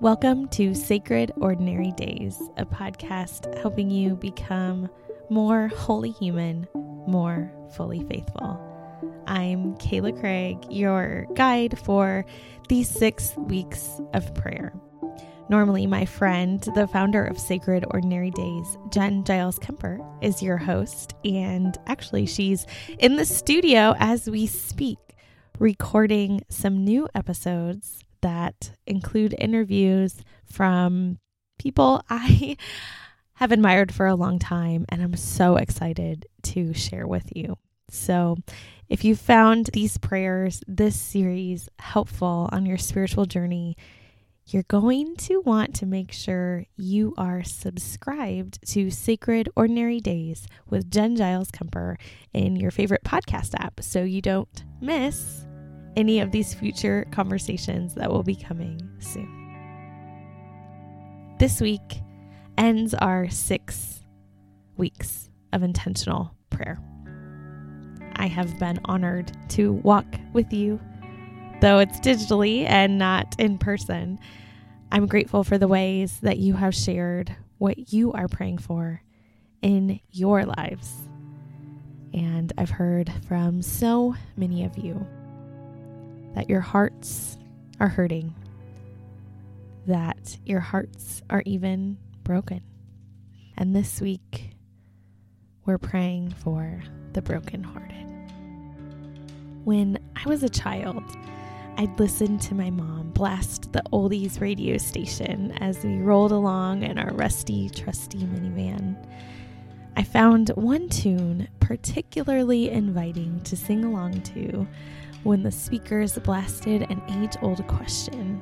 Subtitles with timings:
[0.00, 4.88] Welcome to Sacred Ordinary Days, a podcast helping you become
[5.28, 6.68] more wholly human,
[7.08, 8.62] more fully faithful.
[9.26, 12.24] I'm Kayla Craig, your guide for
[12.68, 14.72] these six weeks of prayer.
[15.48, 21.16] Normally, my friend, the founder of Sacred Ordinary Days, Jenn Giles Kemper, is your host.
[21.24, 22.68] And actually, she's
[23.00, 25.16] in the studio as we speak,
[25.58, 31.18] recording some new episodes that include interviews from
[31.58, 32.56] people I
[33.34, 34.84] have admired for a long time.
[34.88, 37.56] And I'm so excited to share with you.
[37.90, 38.36] So,
[38.88, 43.76] if you found these prayers, this series helpful on your spiritual journey,
[44.46, 50.90] you're going to want to make sure you are subscribed to Sacred Ordinary Days with
[50.90, 51.98] Jenn Giles Kemper
[52.32, 55.44] in your favorite podcast app so you don't miss
[55.98, 59.34] any of these future conversations that will be coming soon.
[61.40, 62.02] This week
[62.56, 64.04] ends our six
[64.76, 66.78] weeks of intentional prayer.
[68.14, 70.80] I have been honored to walk with you
[71.60, 74.20] though it's digitally and not in person.
[74.92, 79.02] I'm grateful for the ways that you have shared what you are praying for
[79.60, 80.94] in your lives.
[82.14, 85.04] And I've heard from so many of you
[86.34, 87.38] that your hearts
[87.80, 88.34] are hurting,
[89.86, 92.62] that your hearts are even broken.
[93.56, 94.50] And this week,
[95.64, 98.06] we're praying for the brokenhearted.
[99.64, 101.02] When I was a child,
[101.76, 106.98] I'd listen to my mom blast the oldies radio station as we rolled along in
[106.98, 108.96] our rusty, trusty minivan.
[109.96, 114.66] I found one tune particularly inviting to sing along to
[115.22, 118.40] when the speakers blasted an age old question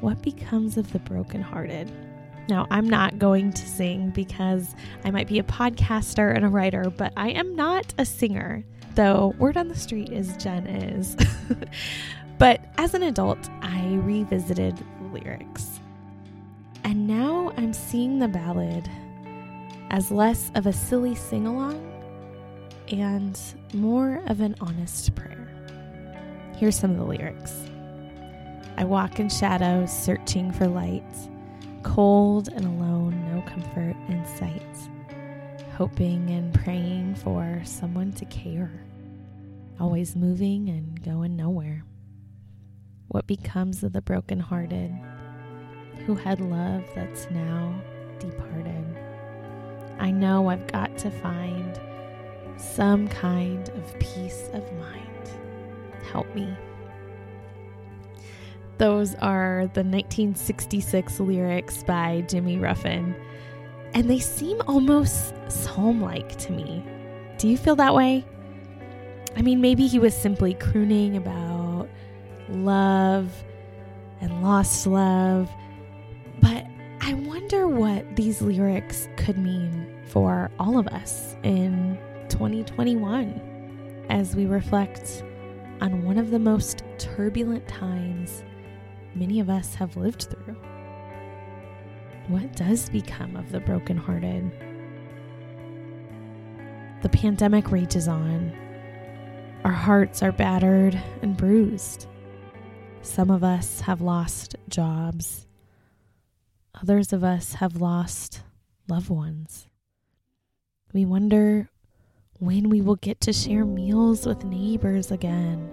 [0.00, 1.90] What becomes of the brokenhearted?
[2.48, 6.90] Now, I'm not going to sing because I might be a podcaster and a writer,
[6.90, 8.64] but I am not a singer,
[8.94, 11.16] though word on the street is Jenn is.
[12.38, 15.80] But as an adult, I revisited the lyrics.
[16.84, 18.88] And now I'm seeing the ballad
[19.90, 21.92] as less of a silly sing along
[22.88, 23.40] and
[23.72, 25.35] more of an honest prayer.
[26.56, 27.68] Here's some of the lyrics
[28.78, 31.04] I walk in shadows, searching for light,
[31.82, 34.62] cold and alone, no comfort in sight,
[35.74, 38.72] hoping and praying for someone to care,
[39.78, 41.84] always moving and going nowhere.
[43.08, 44.98] What becomes of the brokenhearted
[46.06, 47.78] who had love that's now
[48.18, 48.96] departed?
[49.98, 51.78] I know I've got to find
[52.56, 55.02] some kind of peace of mind.
[56.12, 56.56] Help me.
[58.78, 63.14] Those are the 1966 lyrics by Jimmy Ruffin,
[63.94, 66.84] and they seem almost psalm like to me.
[67.38, 68.24] Do you feel that way?
[69.34, 71.88] I mean, maybe he was simply crooning about
[72.48, 73.30] love
[74.20, 75.50] and lost love.
[76.40, 76.66] But
[77.00, 84.46] I wonder what these lyrics could mean for all of us in 2021 as we
[84.46, 85.22] reflect
[85.80, 88.42] on one of the most turbulent times
[89.14, 90.56] many of us have lived through.
[92.28, 94.50] What does become of the brokenhearted?
[97.02, 98.52] The pandemic rages on.
[99.64, 102.06] Our hearts are battered and bruised.
[103.02, 105.46] Some of us have lost jobs.
[106.82, 108.42] Others of us have lost
[108.88, 109.68] loved ones.
[110.92, 111.70] We wonder
[112.38, 115.70] when we will get to share meals with neighbors again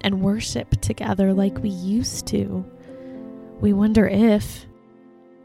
[0.00, 2.64] and worship together like we used to.
[3.60, 4.66] We wonder if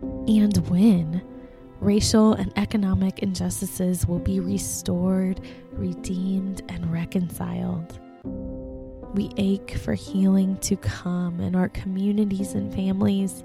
[0.02, 1.22] and when
[1.80, 5.40] racial and economic injustices will be restored,
[5.72, 8.00] redeemed, and reconciled.
[9.14, 13.44] We ache for healing to come in our communities and families,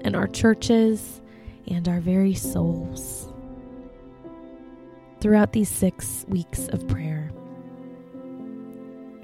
[0.00, 1.20] in our churches,
[1.68, 3.32] and our very souls.
[5.26, 7.32] Throughout these six weeks of prayer,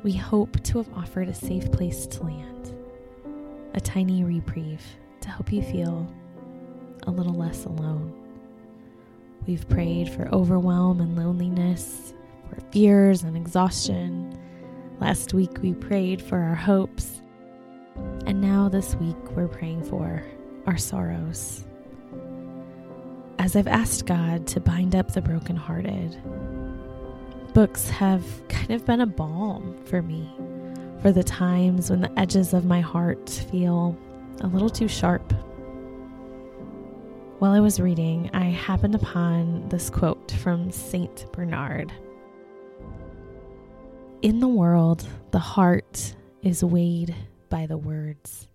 [0.03, 2.75] we hope to have offered a safe place to land,
[3.75, 4.83] a tiny reprieve
[5.21, 6.13] to help you feel
[7.07, 8.13] a little less alone.
[9.47, 12.15] We've prayed for overwhelm and loneliness,
[12.51, 14.37] for fears and exhaustion
[14.99, 17.23] Last week we prayed for our hopes,
[18.27, 20.25] and now this week we're praying for
[20.67, 21.65] our sorrows.
[23.43, 26.17] As I've asked God to bind up the brokenhearted,
[27.53, 30.33] books have kind of been a balm for me
[31.01, 33.99] for the times when the edges of my heart feel
[34.43, 35.33] a little too sharp
[37.41, 41.93] While I was reading, I happened upon this quote from Saint Bernard.
[44.23, 47.13] In the world, the heart is weighed
[47.51, 48.47] by the words,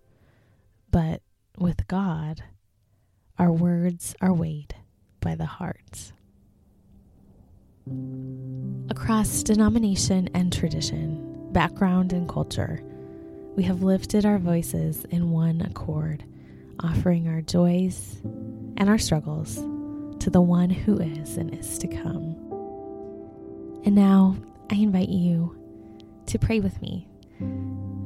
[0.90, 1.20] but
[1.58, 2.42] with God,
[3.38, 4.74] our words are weighed
[5.20, 6.12] by the heart.
[8.90, 12.82] Across denomination and tradition, background and culture,
[13.56, 16.24] we have lifted our voices in one accord,
[16.80, 18.20] offering our joys
[18.76, 19.56] and our struggles
[20.20, 22.36] to the one who is and is to come.
[23.84, 24.36] And now
[24.70, 25.56] I invite you
[26.26, 27.08] to pray with me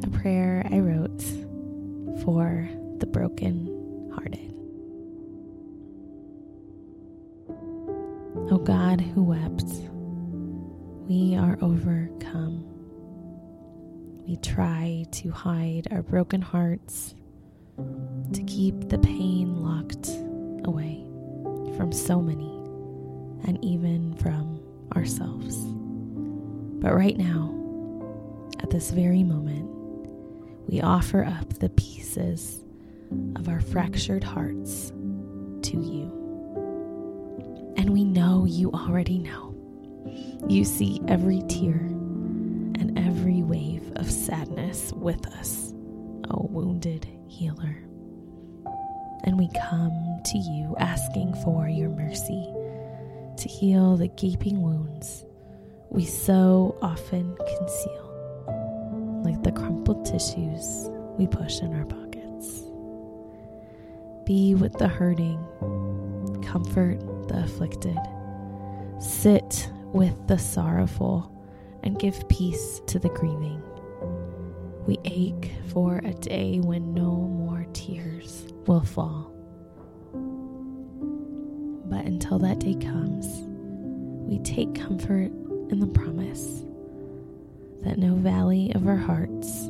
[0.05, 1.23] a prayer I wrote
[2.23, 2.69] for
[2.99, 3.72] the broken
[8.35, 9.67] O God who wept,
[11.09, 12.65] we are overcome.
[14.27, 17.15] We try to hide our broken hearts,
[18.33, 20.09] to keep the pain locked
[20.65, 21.05] away
[21.77, 22.51] from so many,
[23.47, 24.63] and even from
[24.97, 25.57] ourselves.
[26.81, 27.55] But right now,
[28.61, 29.69] at this very moment,
[30.69, 32.65] we offer up the pieces
[33.37, 34.91] of our fractured hearts
[35.63, 36.22] to you.
[37.83, 39.57] And we know you already know.
[40.49, 45.73] You see every tear and every wave of sadness with us,
[46.31, 47.83] O wounded healer.
[49.25, 52.47] And we come to you asking for your mercy
[53.39, 55.25] to heal the gaping wounds
[55.91, 60.89] we so often conceal, like the crumpled tissues
[61.19, 62.02] we push in our pockets.
[64.33, 65.39] Be with the hurting,
[66.43, 66.99] comfort
[67.29, 67.99] the afflicted,
[68.99, 71.31] sit with the sorrowful,
[71.83, 73.63] and give peace to the grieving.
[74.87, 79.31] We ache for a day when no more tears will fall.
[81.91, 83.27] But until that day comes,
[84.27, 85.31] we take comfort
[85.69, 86.65] in the promise
[87.83, 89.69] that no valley of our hearts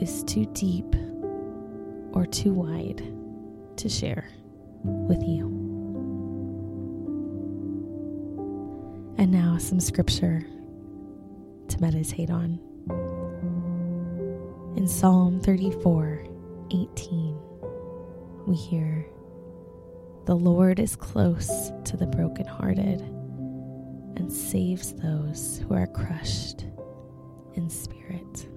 [0.00, 0.96] is too deep
[2.12, 3.21] or too wide
[3.82, 4.28] to share
[4.84, 5.46] with you.
[9.18, 10.46] And now, some scripture
[11.66, 12.60] to meditate on.
[14.76, 16.26] In Psalm 34
[16.70, 17.38] 18,
[18.46, 19.04] we hear,
[20.26, 26.66] The Lord is close to the brokenhearted and saves those who are crushed
[27.54, 28.48] in spirit.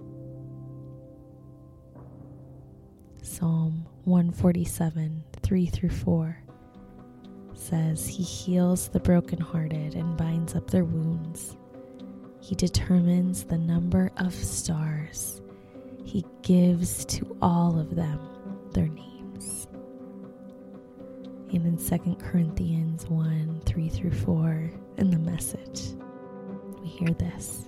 [3.24, 6.44] Psalm 147 3 through 4
[7.56, 11.58] says, He heals the brokenhearted and binds up their wounds.
[12.40, 15.42] He determines the number of stars.
[16.04, 18.20] He gives to all of them
[18.74, 19.68] their names.
[21.52, 25.96] And in 2 Corinthians 1 3 through 4, in the message,
[26.82, 27.66] we hear this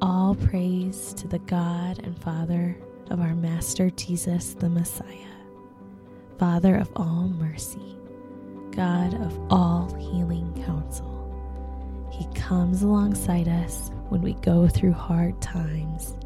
[0.00, 2.76] All praise to the God and Father
[3.10, 5.06] of our Master Jesus the Messiah,
[6.38, 7.96] Father of all mercy,
[8.70, 11.08] God of all healing counsel.
[12.12, 16.16] He comes alongside us when we go through hard times,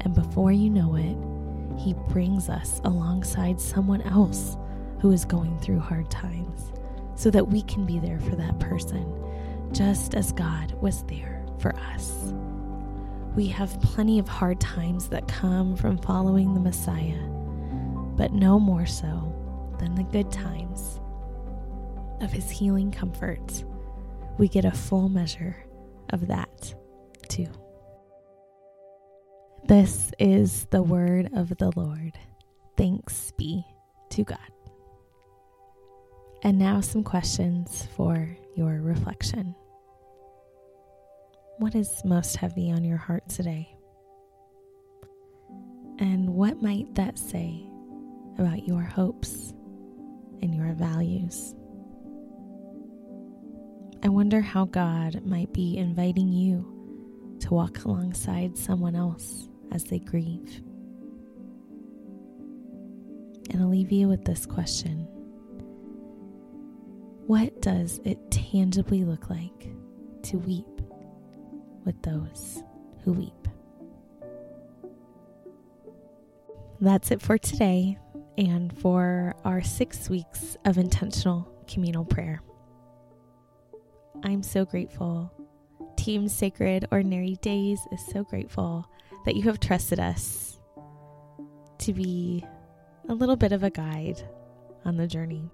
[0.00, 1.16] and before you know it,
[1.80, 4.56] He brings us alongside someone else
[5.00, 6.72] who is going through hard times
[7.14, 9.06] so that we can be there for that person,
[9.72, 12.32] just as God was there for us.
[13.34, 17.22] We have plenty of hard times that come from following the Messiah,
[18.16, 19.34] but no more so
[19.78, 21.00] than the good times
[22.20, 23.64] of his healing comforts.
[24.38, 25.56] We get a full measure
[26.10, 26.74] of that
[27.28, 27.48] too.
[29.64, 32.18] This is the word of the Lord.
[32.76, 33.64] Thanks be
[34.10, 34.38] to God.
[36.42, 39.54] And now, some questions for your reflection.
[41.58, 43.74] What is most heavy on your heart today?
[45.98, 47.66] And what might that say
[48.38, 49.52] about your hopes
[50.40, 51.56] and your values?
[54.04, 59.98] I wonder how God might be inviting you to walk alongside someone else as they
[59.98, 60.62] grieve.
[63.50, 65.08] And I'll leave you with this question
[67.26, 69.72] What does it tangibly look like
[70.22, 70.77] to weep
[71.88, 72.62] with those
[73.02, 73.48] who weep?
[76.82, 77.96] That's it for today
[78.36, 82.42] and for our six weeks of intentional communal prayer.
[84.22, 85.32] I'm so grateful.
[85.96, 88.86] Team Sacred Ordinary Days is so grateful
[89.24, 90.60] that you have trusted us
[91.78, 92.44] to be
[93.08, 94.22] a little bit of a guide
[94.84, 95.50] on the journey.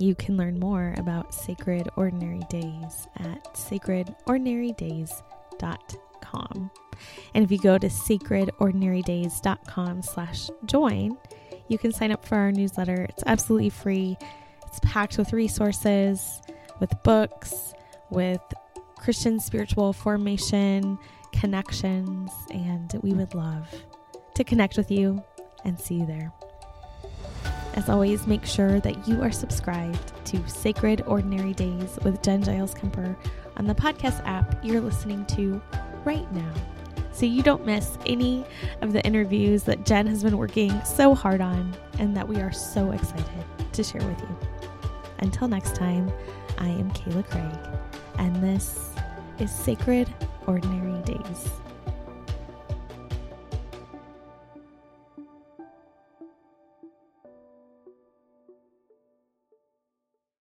[0.00, 5.35] You can learn more about Sacred Ordinary Days at sacredordinarydays.com.
[7.34, 11.18] And if you go to sacredordinarydays.com slash join,
[11.68, 13.06] you can sign up for our newsletter.
[13.08, 14.16] It's absolutely free.
[14.66, 16.40] It's packed with resources,
[16.80, 17.74] with books,
[18.10, 18.40] with
[18.98, 20.98] Christian spiritual formation,
[21.32, 23.68] connections, and we would love
[24.34, 25.22] to connect with you
[25.64, 26.32] and see you there.
[27.74, 32.72] As always, make sure that you are subscribed to Sacred Ordinary Days with Jenn Giles
[32.72, 33.14] Kemper
[33.56, 35.60] on the podcast app you're listening to
[36.04, 36.52] right now
[37.16, 38.44] so you don't miss any
[38.82, 42.52] of the interviews that Jenn has been working so hard on and that we are
[42.52, 44.38] so excited to share with you.
[45.20, 46.12] Until next time,
[46.58, 47.78] I am Kayla Craig,
[48.18, 48.90] and this
[49.38, 50.12] is Sacred
[50.46, 51.48] Ordinary Days.